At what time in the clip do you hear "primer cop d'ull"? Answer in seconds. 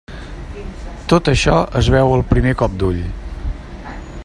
2.33-2.99